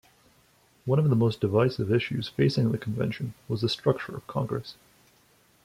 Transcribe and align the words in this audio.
One 0.85 0.97
of 0.97 1.11
the 1.11 1.15
most 1.15 1.41
divisive 1.41 1.91
issues 1.91 2.27
facing 2.27 2.71
the 2.71 2.79
Convention 2.79 3.35
was 3.47 3.61
the 3.61 3.69
structure 3.69 4.15
of 4.15 4.25
Congress. 4.25 4.73